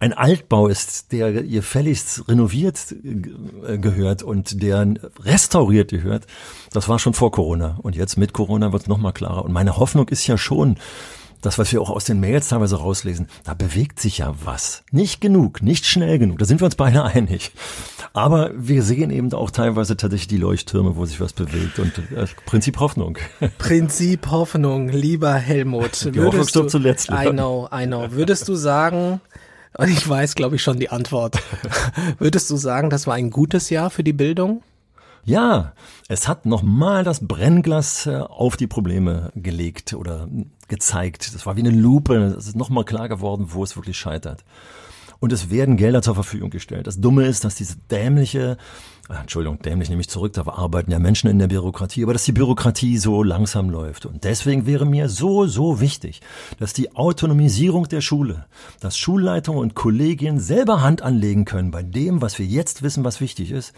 [0.00, 6.26] ein Altbau ist, der ihr fälligst renoviert äh, gehört und der restauriert gehört,
[6.72, 7.78] das war schon vor Corona.
[7.82, 9.44] Und jetzt mit Corona wird es nochmal klarer.
[9.44, 10.78] Und meine Hoffnung ist ja schon,
[11.40, 14.82] das, was wir auch aus den Mails teilweise rauslesen, da bewegt sich ja was.
[14.90, 17.52] Nicht genug, nicht schnell genug, da sind wir uns beide einig.
[18.12, 22.26] Aber wir sehen eben auch teilweise tatsächlich die Leuchttürme, wo sich was bewegt und äh,
[22.46, 23.18] Prinzip Hoffnung.
[23.58, 26.14] Prinzip Hoffnung, lieber Helmut.
[26.14, 27.10] Die Hoffnung stirbt zuletzt.
[27.10, 28.10] I know, I know.
[28.12, 29.20] Würdest du sagen,
[29.76, 31.42] und ich weiß, glaube ich, schon die Antwort,
[32.18, 34.62] würdest du sagen, das war ein gutes Jahr für die Bildung?
[35.24, 35.72] Ja,
[36.08, 40.28] es hat nochmal das Brennglas äh, auf die Probleme gelegt oder
[40.68, 41.34] gezeigt.
[41.34, 42.16] Das war wie eine Lupe.
[42.38, 44.44] Es ist nochmal klar geworden, wo es wirklich scheitert
[45.20, 46.86] und es werden Gelder zur Verfügung gestellt.
[46.86, 48.56] Das Dumme ist, dass diese dämliche,
[49.08, 52.24] ah, Entschuldigung, dämlich nehme ich zurück, da arbeiten ja Menschen in der Bürokratie, aber dass
[52.24, 54.06] die Bürokratie so langsam läuft.
[54.06, 56.20] Und deswegen wäre mir so, so wichtig,
[56.58, 58.46] dass die Autonomisierung der Schule,
[58.80, 63.20] dass Schulleitung und Kollegien selber Hand anlegen können bei dem, was wir jetzt wissen, was
[63.20, 63.72] wichtig ist.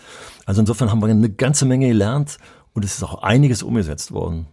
[0.46, 2.38] Also insofern haben wir eine ganze Menge gelernt
[2.74, 4.46] und es ist auch einiges umgesetzt worden.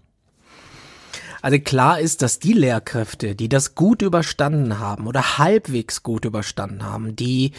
[1.45, 6.81] Also klar ist, dass die Lehrkräfte, die das gut überstanden haben oder halbwegs gut überstanden
[6.81, 7.51] haben, die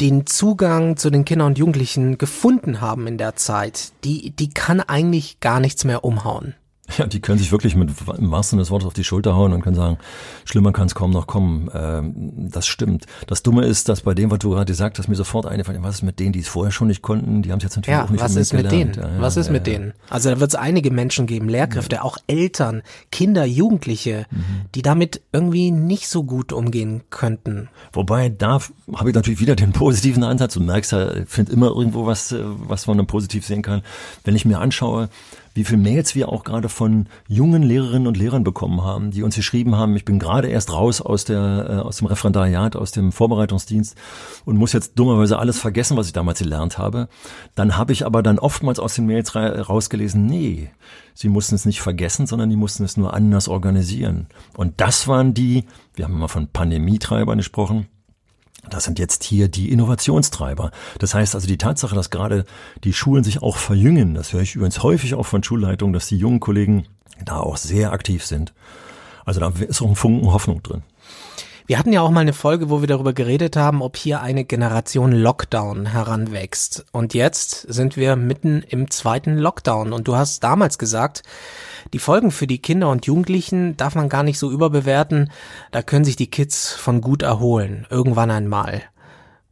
[0.00, 4.78] den Zugang zu den Kindern und Jugendlichen gefunden haben in der Zeit, die, die kann
[4.80, 6.54] eigentlich gar nichts mehr umhauen.
[6.96, 9.62] Ja, die können sich wirklich mit im wahrsten des Wortes auf die Schulter hauen und
[9.62, 9.98] können sagen,
[10.44, 11.70] schlimmer kann es kaum noch kommen.
[11.74, 13.04] Ähm, das stimmt.
[13.26, 15.96] Das Dumme ist, dass bei dem, was du gerade gesagt hast, mir sofort eingefallen was
[15.96, 18.04] ist mit denen, die es vorher schon nicht konnten, die haben es jetzt natürlich ja,
[18.04, 18.94] auch nicht was ist mit denen?
[18.94, 19.92] Ja, ja, was ist mit denen?
[20.08, 24.62] Also da wird es einige Menschen geben, Lehrkräfte, auch Eltern, Kinder, Jugendliche, mhm.
[24.74, 27.68] die damit irgendwie nicht so gut umgehen könnten.
[27.92, 28.60] Wobei, da
[28.94, 30.54] habe ich natürlich wieder den positiven Ansatz.
[30.54, 33.82] Du merkst ja, ich finde immer irgendwo was, äh, was man dann positiv sehen kann.
[34.24, 35.08] Wenn ich mir anschaue,
[35.58, 39.34] wie viel Mails wir auch gerade von jungen Lehrerinnen und Lehrern bekommen haben, die uns
[39.34, 43.10] geschrieben haben, ich bin gerade erst raus aus der äh, aus dem Referendariat, aus dem
[43.10, 43.96] Vorbereitungsdienst
[44.44, 47.08] und muss jetzt dummerweise alles vergessen, was ich damals gelernt habe.
[47.56, 50.70] Dann habe ich aber dann oftmals aus den Mails rausgelesen, nee,
[51.12, 54.28] sie mussten es nicht vergessen, sondern die mussten es nur anders organisieren.
[54.56, 57.88] Und das waren die, wir haben mal von Pandemietreibern gesprochen,
[58.68, 60.70] das sind jetzt hier die Innovationstreiber.
[60.98, 62.44] Das heißt also die Tatsache, dass gerade
[62.84, 66.16] die Schulen sich auch verjüngen, das höre ich übrigens häufig auch von Schulleitungen, dass die
[66.18, 66.86] jungen Kollegen
[67.24, 68.52] da auch sehr aktiv sind.
[69.24, 70.82] Also da ist auch ein Funken Hoffnung drin.
[71.68, 74.46] Wir hatten ja auch mal eine Folge, wo wir darüber geredet haben, ob hier eine
[74.46, 76.86] Generation Lockdown heranwächst.
[76.92, 79.92] Und jetzt sind wir mitten im zweiten Lockdown.
[79.92, 81.24] Und du hast damals gesagt,
[81.92, 85.30] die Folgen für die Kinder und Jugendlichen darf man gar nicht so überbewerten.
[85.70, 87.86] Da können sich die Kids von gut erholen.
[87.90, 88.82] Irgendwann einmal.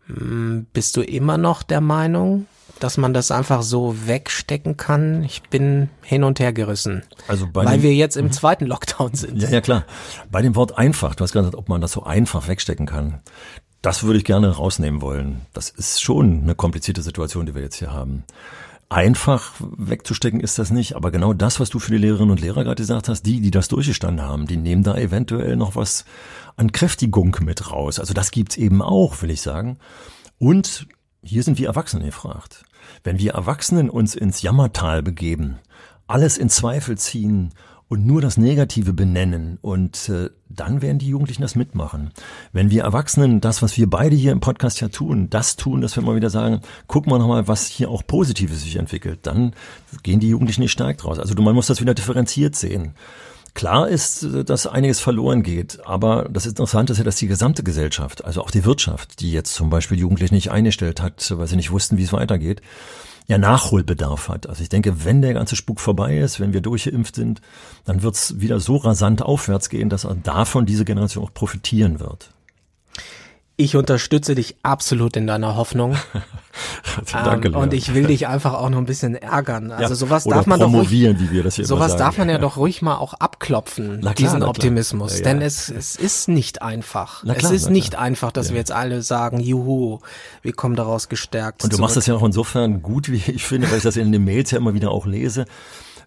[0.07, 2.47] Hm, bist du immer noch der Meinung,
[2.81, 5.25] dass man das einfach so wegstecken kann.
[5.25, 7.03] Ich bin hin und her gerissen.
[7.29, 8.33] Also bei weil dem, wir jetzt im mhm.
[8.33, 9.43] zweiten Lockdown sind.
[9.43, 9.85] Ja, ja, klar.
[10.31, 13.21] Bei dem Wort einfach, du hast gesagt, ob man das so einfach wegstecken kann.
[13.83, 15.43] Das würde ich gerne rausnehmen wollen.
[15.53, 18.25] Das ist schon eine komplizierte Situation, die wir jetzt hier haben.
[18.89, 22.63] Einfach wegzustecken ist das nicht, aber genau das, was du für die Lehrerinnen und Lehrer
[22.63, 26.05] gerade gesagt hast, die, die das durchgestanden haben, die nehmen da eventuell noch was
[26.55, 27.99] an Kräftigung mit raus.
[27.99, 29.79] Also das gibt's eben auch, will ich sagen.
[30.39, 30.87] Und
[31.21, 32.65] hier sind wir Erwachsene gefragt.
[33.03, 35.59] Wenn wir Erwachsenen uns ins Jammertal begeben,
[36.07, 37.53] alles in Zweifel ziehen
[37.89, 42.11] und nur das Negative benennen und äh, dann werden die Jugendlichen das mitmachen.
[42.53, 45.95] Wenn wir Erwachsenen das, was wir beide hier im Podcast ja tun, das tun, dass
[45.95, 49.53] wir mal wieder sagen, guck mal nochmal, was hier auch Positives sich entwickelt, dann
[50.03, 51.19] gehen die Jugendlichen nicht stark draus.
[51.19, 52.95] Also man muss das wieder differenziert sehen.
[53.55, 57.63] Klar ist, äh, dass einiges verloren geht, aber das Interessante ist ja, dass die gesamte
[57.63, 61.57] Gesellschaft, also auch die Wirtschaft, die jetzt zum Beispiel Jugendliche nicht eingestellt hat, weil sie
[61.57, 62.63] nicht wussten, wie es weitergeht,
[63.27, 64.49] ja Nachholbedarf hat.
[64.49, 67.41] Also ich denke, wenn der ganze Spuk vorbei ist, wenn wir durchgeimpft sind,
[67.85, 72.31] dann wird es wieder so rasant aufwärts gehen, dass davon diese Generation auch profitieren wird.
[73.59, 75.97] Ich unterstütze dich absolut in deiner Hoffnung.
[77.13, 79.71] Danke, ähm, und ich will dich einfach auch noch ein bisschen ärgern.
[79.71, 82.37] Also ja, sowas darf man doch ruhig, wie wir das hier sowas darf man ja
[82.37, 85.19] doch ruhig mal auch abklopfen, klar, diesen Optimismus.
[85.19, 87.23] Ja, Denn es, es ist nicht einfach.
[87.23, 90.01] Klar, es ist nicht einfach, dass wir jetzt alle sagen, juhu,
[90.43, 91.65] wir kommen daraus gestärkt.
[91.65, 91.83] Und du zurück.
[91.83, 94.51] machst das ja auch insofern gut, wie ich finde, weil ich das in den Mails
[94.51, 95.47] ja immer wieder auch lese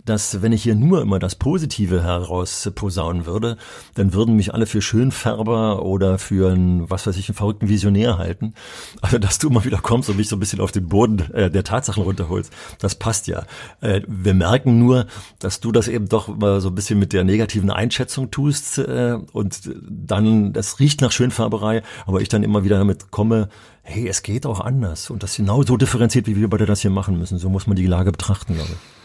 [0.05, 3.57] dass wenn ich hier nur immer das Positive herausposaunen würde,
[3.95, 8.17] dann würden mich alle für Schönfärber oder für einen, was weiß ich, einen verrückten Visionär
[8.17, 8.53] halten.
[9.01, 11.49] Also, dass du immer wieder kommst und mich so ein bisschen auf den Boden äh,
[11.49, 13.43] der Tatsachen runterholst, das passt ja.
[13.81, 15.05] Äh, wir merken nur,
[15.39, 19.17] dass du das eben doch immer so ein bisschen mit der negativen Einschätzung tust äh,
[19.33, 23.49] und dann, das riecht nach Schönfärberei, aber ich dann immer wieder damit komme,
[23.83, 26.91] hey, es geht auch anders und das genau so differenziert, wie wir beide das hier
[26.91, 27.37] machen müssen.
[27.37, 28.98] So muss man die Lage betrachten, glaube ich.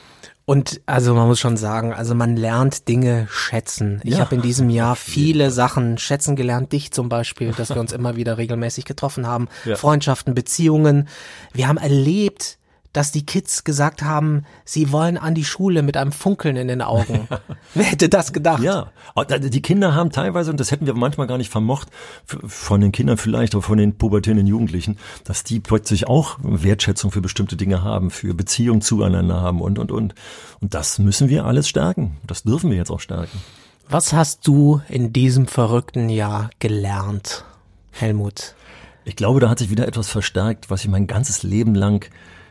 [0.46, 4.00] Und also man muss schon sagen, also man lernt Dinge schätzen.
[4.04, 4.20] Ich ja.
[4.20, 6.72] habe in diesem Jahr viele Sachen schätzen gelernt.
[6.72, 9.48] Dich zum Beispiel, dass wir uns immer wieder regelmäßig getroffen haben.
[9.64, 9.76] Ja.
[9.76, 11.08] Freundschaften, Beziehungen.
[11.54, 12.58] Wir haben erlebt,
[12.94, 16.80] dass die Kids gesagt haben, sie wollen an die Schule mit einem Funkeln in den
[16.80, 17.28] Augen.
[17.74, 18.62] Wer hätte das gedacht?
[18.62, 18.92] Ja,
[19.28, 21.88] die Kinder haben teilweise, und das hätten wir manchmal gar nicht vermocht,
[22.24, 27.20] von den Kindern vielleicht, oder von den pubertierenden Jugendlichen, dass die plötzlich auch Wertschätzung für
[27.20, 30.14] bestimmte Dinge haben, für Beziehungen zueinander haben und, und, und.
[30.60, 32.16] Und das müssen wir alles stärken.
[32.26, 33.42] Das dürfen wir jetzt auch stärken.
[33.88, 37.44] Was hast du in diesem verrückten Jahr gelernt,
[37.90, 38.54] Helmut?
[39.04, 42.08] Ich glaube, da hat sich wieder etwas verstärkt, was ich mein ganzes Leben lang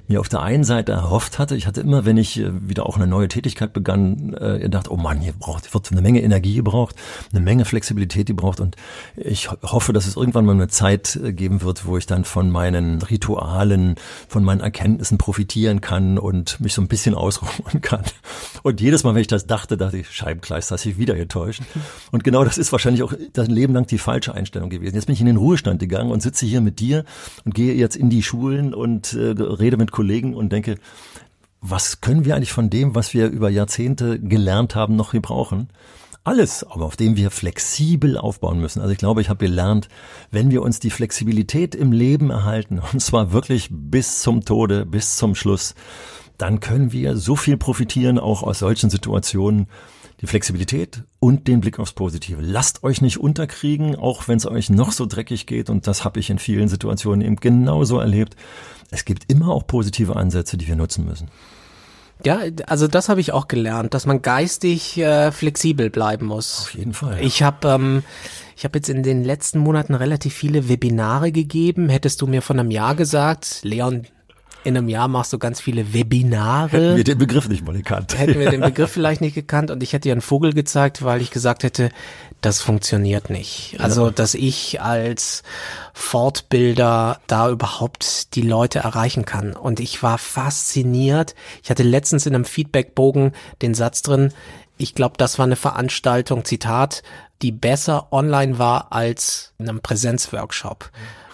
[0.08, 1.56] mir auf der einen Seite erhofft hatte.
[1.56, 4.98] Ich hatte immer, wenn ich äh, wieder auch eine neue Tätigkeit begann, äh, gedacht, oh
[4.98, 6.96] Mann, hier braucht, wird eine Menge Energie gebraucht,
[7.32, 8.76] eine Menge Flexibilität gebraucht und
[9.16, 12.50] ich hoffe, dass es irgendwann mal eine Zeit äh, geben wird, wo ich dann von
[12.50, 13.96] meinen Ritualen,
[14.28, 18.04] von meinen Erkenntnissen profitieren kann und mich so ein bisschen ausruhen kann.
[18.62, 21.62] Und jedes Mal, wenn ich das dachte, dachte ich, Scheibenkleister, hast dich wieder getäuscht.
[22.12, 24.96] Und genau das ist wahrscheinlich auch das Leben lang die falsche Einstellung gewesen.
[24.96, 27.04] Jetzt bin ich in den Ruhestand gegangen und sitze hier mit dir
[27.46, 30.03] und gehe jetzt in die Schulen und äh, rede mit Kollegen
[30.34, 30.78] und denke,
[31.62, 35.70] was können wir eigentlich von dem, was wir über Jahrzehnte gelernt haben, noch gebrauchen?
[36.26, 38.82] Alles, aber auf dem wir flexibel aufbauen müssen.
[38.82, 39.90] Also ich glaube, ich habe gelernt,
[40.32, 45.18] wenn wir uns die Flexibilität im Leben erhalten, und zwar wirklich bis zum Tode, bis
[45.18, 45.76] zum Schluss,
[46.38, 49.68] dann können wir so viel profitieren, auch aus solchen Situationen.
[50.22, 52.42] Die Flexibilität und den Blick aufs Positive.
[52.42, 55.70] Lasst euch nicht unterkriegen, auch wenn es euch noch so dreckig geht.
[55.70, 58.38] Und das habe ich in vielen Situationen eben genauso erlebt
[58.94, 61.30] es gibt immer auch positive Ansätze, die wir nutzen müssen.
[62.24, 66.62] Ja, also das habe ich auch gelernt, dass man geistig äh, flexibel bleiben muss.
[66.62, 67.18] Auf jeden Fall.
[67.18, 67.24] Ja.
[67.24, 68.04] Ich habe ähm,
[68.56, 71.90] ich habe jetzt in den letzten Monaten relativ viele Webinare gegeben.
[71.90, 74.04] Hättest du mir von einem Jahr gesagt, Leon,
[74.64, 76.72] in einem Jahr machst du ganz viele Webinare.
[76.72, 78.18] Hätten wir den Begriff nicht mal gekannt.
[78.18, 81.22] Hätten wir den Begriff vielleicht nicht gekannt und ich hätte dir einen Vogel gezeigt, weil
[81.22, 81.90] ich gesagt hätte,
[82.42, 83.78] das funktioniert nicht.
[83.80, 85.44] Also, dass ich als
[85.94, 89.54] Fortbilder da überhaupt die Leute erreichen kann.
[89.54, 91.36] Und ich war fasziniert.
[91.64, 94.34] Ich hatte letztens in einem Feedbackbogen den Satz drin,
[94.78, 97.04] ich glaube, das war eine Veranstaltung, Zitat,
[97.42, 100.90] die besser online war als in einem Präsenzworkshop.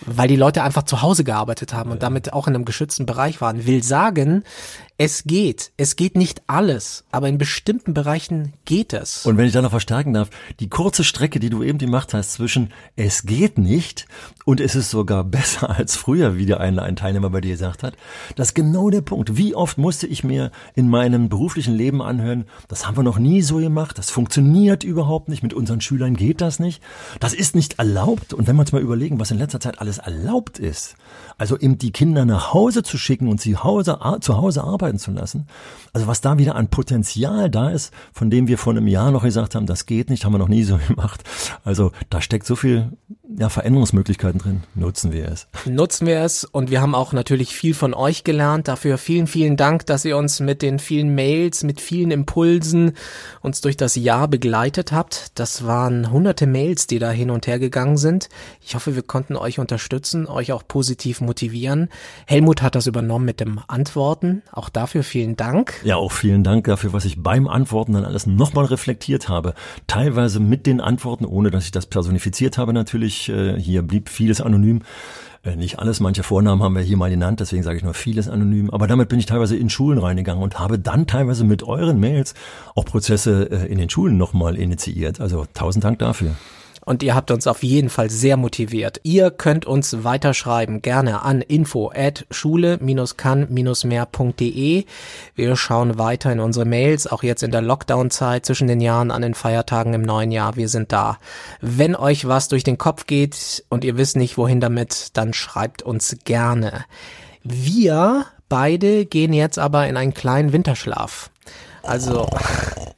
[0.05, 3.41] Weil die Leute einfach zu Hause gearbeitet haben und damit auch in einem geschützten Bereich
[3.41, 3.65] waren.
[3.65, 4.43] Will sagen,
[5.01, 5.71] es geht.
[5.77, 9.25] Es geht nicht alles, aber in bestimmten Bereichen geht es.
[9.25, 12.33] Und wenn ich da noch verstärken darf, die kurze Strecke, die du eben gemacht hast
[12.33, 14.07] zwischen es geht nicht
[14.43, 17.81] und es ist sogar besser als früher, wie der eine, ein Teilnehmer bei dir gesagt
[17.81, 17.95] hat,
[18.35, 19.37] das ist genau der Punkt.
[19.37, 23.41] Wie oft musste ich mir in meinem beruflichen Leben anhören, das haben wir noch nie
[23.41, 26.83] so gemacht, das funktioniert überhaupt nicht, mit unseren Schülern geht das nicht,
[27.21, 28.33] das ist nicht erlaubt.
[28.33, 30.97] Und wenn wir uns mal überlegen, was in letzter Zeit alles erlaubt ist,
[31.37, 35.11] also eben die Kinder nach Hause zu schicken und sie Hause, zu Hause arbeiten zu
[35.11, 35.47] lassen.
[35.93, 39.23] Also was da wieder an Potenzial da ist, von dem wir vor einem Jahr noch
[39.23, 41.23] gesagt haben, das geht nicht, haben wir noch nie so gemacht.
[41.63, 42.91] Also da steckt so viel
[43.37, 44.63] ja, Veränderungsmöglichkeiten drin.
[44.73, 45.47] Nutzen wir es.
[45.65, 48.67] Nutzen wir es und wir haben auch natürlich viel von euch gelernt.
[48.67, 52.93] Dafür vielen, vielen Dank, dass ihr uns mit den vielen Mails, mit vielen Impulsen
[53.41, 55.37] uns durch das Jahr begleitet habt.
[55.37, 58.29] Das waren hunderte Mails, die da hin und her gegangen sind.
[58.61, 61.89] Ich hoffe, wir konnten euch unterstützen, euch auch positiv motivieren.
[62.25, 64.41] Helmut hat das übernommen mit dem Antworten.
[64.51, 65.81] Auch dafür vielen Dank.
[65.83, 69.53] Ja, auch vielen Dank dafür, was ich beim Antworten dann alles nochmal reflektiert habe.
[69.87, 73.27] Teilweise mit den Antworten, ohne dass ich das personifiziert habe natürlich.
[73.27, 74.83] Äh, hier blieb vieles anonym.
[75.43, 78.29] Äh, nicht alles, manche Vornamen haben wir hier mal genannt, deswegen sage ich nur vieles
[78.29, 78.69] anonym.
[78.69, 82.33] Aber damit bin ich teilweise in Schulen reingegangen und habe dann teilweise mit euren Mails
[82.73, 85.19] auch Prozesse äh, in den Schulen nochmal initiiert.
[85.19, 86.35] Also tausend Dank dafür
[86.85, 88.99] und ihr habt uns auf jeden Fall sehr motiviert.
[89.03, 94.85] Ihr könnt uns weiterschreiben, gerne an info at schule-kann-mehr.de.
[95.35, 99.21] Wir schauen weiter in unsere Mails, auch jetzt in der Lockdown-Zeit zwischen den Jahren, an
[99.21, 100.55] den Feiertagen im neuen Jahr.
[100.55, 101.17] Wir sind da.
[101.61, 105.81] Wenn euch was durch den Kopf geht und ihr wisst nicht, wohin damit, dann schreibt
[105.81, 106.85] uns gerne.
[107.43, 111.29] Wir beide gehen jetzt aber in einen kleinen Winterschlaf.
[111.83, 112.27] Also,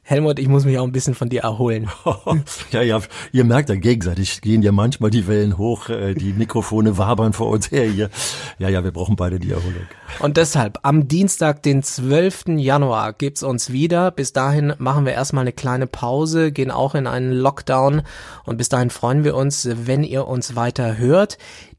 [0.04, 1.88] Helmut, ich muss mich auch ein bisschen von dir erholen.
[2.70, 3.00] ja, ja,
[3.32, 7.48] ihr merkt ja gegenseitig gehen ja manchmal die Wellen hoch, äh, die Mikrofone wabern vor
[7.48, 8.10] uns her hier.
[8.58, 9.86] Ja, ja, wir brauchen beide die Erholung.
[10.18, 12.58] Und deshalb, am Dienstag, den 12.
[12.58, 14.10] Januar, gibt's uns wieder.
[14.10, 18.02] Bis dahin machen wir erstmal eine kleine Pause, gehen auch in einen Lockdown
[18.44, 21.38] und bis dahin freuen wir uns, wenn ihr uns weiter hört.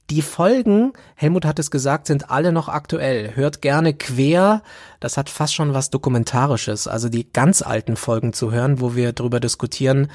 [0.09, 3.35] Die Folgen, Helmut hat es gesagt, sind alle noch aktuell.
[3.35, 4.61] Hört gerne quer.
[4.99, 6.87] Das hat fast schon was Dokumentarisches.
[6.87, 10.09] Also die ganz alten Folgen zu hören, wo wir darüber diskutieren,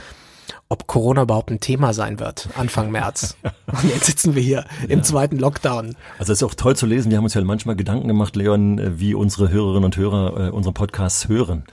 [0.69, 3.37] ob Corona überhaupt ein Thema sein wird, Anfang März.
[3.67, 4.89] Und jetzt sitzen wir hier ja.
[4.89, 5.97] im zweiten Lockdown.
[6.19, 7.11] Also es ist auch toll zu lesen.
[7.11, 10.73] Wir haben uns ja manchmal Gedanken gemacht, Leon, wie unsere Hörerinnen und Hörer äh, unsere
[10.73, 11.65] Podcasts hören.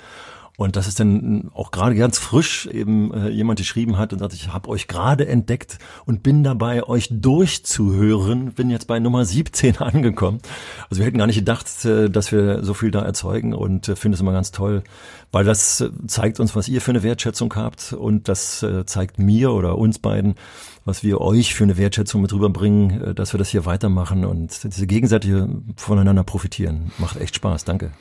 [0.57, 4.33] Und das ist dann auch gerade ganz frisch eben äh, jemand geschrieben hat und sagt,
[4.33, 8.53] ich habe euch gerade entdeckt und bin dabei, euch durchzuhören.
[8.53, 10.39] Bin jetzt bei Nummer 17 angekommen.
[10.89, 13.95] Also wir hätten gar nicht gedacht, äh, dass wir so viel da erzeugen und äh,
[13.95, 14.83] finde es immer ganz toll,
[15.31, 19.19] weil das äh, zeigt uns, was ihr für eine Wertschätzung habt und das äh, zeigt
[19.19, 20.35] mir oder uns beiden,
[20.85, 24.63] was wir euch für eine Wertschätzung mit rüberbringen, äh, dass wir das hier weitermachen und
[24.63, 26.93] diese gegenseitige voneinander profitieren.
[26.97, 27.65] Macht echt Spaß.
[27.65, 27.91] Danke.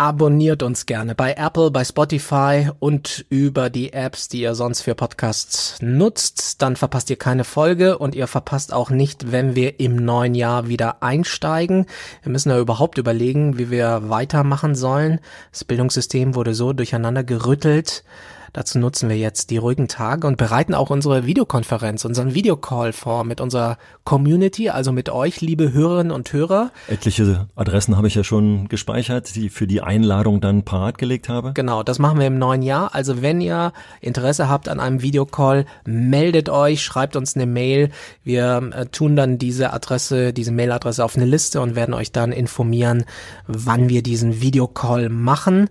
[0.00, 4.94] Abonniert uns gerne bei Apple, bei Spotify und über die Apps, die ihr sonst für
[4.94, 6.62] Podcasts nutzt.
[6.62, 10.68] Dann verpasst ihr keine Folge und ihr verpasst auch nicht, wenn wir im neuen Jahr
[10.68, 11.86] wieder einsteigen.
[12.22, 15.18] Wir müssen ja überhaupt überlegen, wie wir weitermachen sollen.
[15.50, 18.04] Das Bildungssystem wurde so durcheinander gerüttelt
[18.52, 23.24] Dazu nutzen wir jetzt die ruhigen Tage und bereiten auch unsere Videokonferenz, unseren Videocall vor
[23.24, 26.70] mit unserer Community, also mit euch, liebe Hörerinnen und Hörer.
[26.88, 31.52] Etliche Adressen habe ich ja schon gespeichert, die für die Einladung dann parat gelegt habe.
[31.54, 32.94] Genau, das machen wir im neuen Jahr.
[32.94, 37.90] Also wenn ihr Interesse habt an einem Videocall, meldet euch, schreibt uns eine Mail.
[38.24, 42.32] Wir äh, tun dann diese Adresse, diese Mailadresse auf eine Liste und werden euch dann
[42.32, 43.04] informieren,
[43.46, 45.68] wann wir diesen Videocall machen.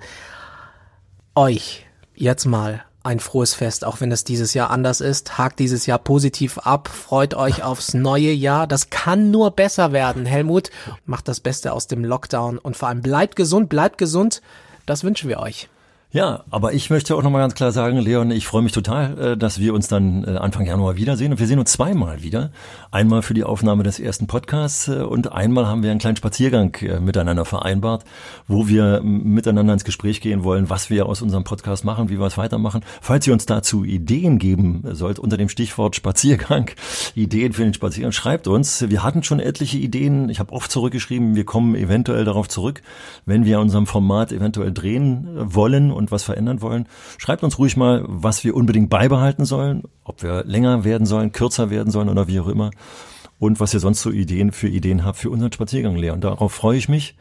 [1.35, 1.86] Euch
[2.17, 5.37] jetzt mal ein frohes Fest, auch wenn es dieses Jahr anders ist.
[5.37, 8.67] Hakt dieses Jahr positiv ab, freut euch aufs neue Jahr.
[8.67, 10.25] Das kann nur besser werden.
[10.25, 10.71] Helmut,
[11.05, 14.41] macht das Beste aus dem Lockdown und vor allem bleibt gesund, bleibt gesund.
[14.85, 15.69] Das wünschen wir euch.
[16.09, 19.37] Ja, aber ich möchte auch nochmal ganz klar sagen, Leon, ich freue mich total, äh,
[19.37, 21.33] dass wir uns dann äh, Anfang Januar wiedersehen.
[21.33, 22.51] Und wir sehen uns zweimal wieder.
[22.91, 26.77] Einmal für die Aufnahme des ersten Podcasts äh, und einmal haben wir einen kleinen Spaziergang
[27.01, 28.05] miteinander vereinbart,
[28.47, 32.25] wo wir miteinander ins Gespräch gehen wollen, was wir aus unserem Podcast machen, wie wir
[32.25, 32.83] es weitermachen.
[33.01, 36.71] Falls ihr uns dazu Ideen geben sollt, unter dem Stichwort Spaziergang,
[37.15, 38.89] Ideen für den Spaziergang, schreibt uns.
[38.89, 40.29] Wir hatten schon etliche Ideen.
[40.29, 42.81] Ich habe oft zurückgeschrieben, wir kommen eventuell darauf zurück,
[43.25, 48.03] wenn wir unserem Format eventuell drehen wollen und was verändern wollen, schreibt uns ruhig mal,
[48.07, 52.39] was wir unbedingt beibehalten sollen, ob wir länger werden sollen, kürzer werden sollen oder wie
[52.39, 52.71] auch immer.
[53.39, 56.21] Und was ihr sonst so Ideen für Ideen habt für unseren Spaziergang, Leon.
[56.21, 57.15] Darauf freue ich mich.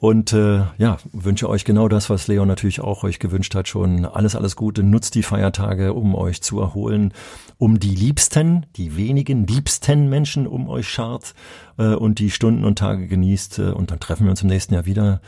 [0.00, 4.04] Und äh, ja, wünsche euch genau das, was Leon natürlich auch euch gewünscht hat schon.
[4.04, 4.84] Alles, alles Gute.
[4.84, 7.12] Nutzt die Feiertage, um euch zu erholen,
[7.58, 11.34] um die Liebsten, die wenigen liebsten Menschen um euch schart
[11.78, 13.58] äh, und die Stunden und Tage genießt.
[13.58, 15.20] Äh, und dann treffen wir uns im nächsten Jahr wieder.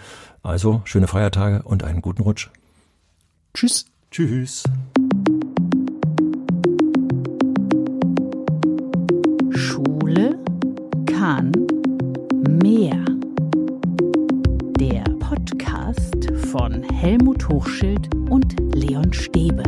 [0.43, 2.49] Also schöne Feiertage und einen guten Rutsch.
[3.53, 3.85] Tschüss.
[4.11, 4.63] Tschüss.
[9.51, 10.39] Schule
[11.07, 11.53] kann
[12.63, 13.05] mehr.
[14.79, 19.65] Der Podcast von Helmut Hochschild und Leon Stäbe.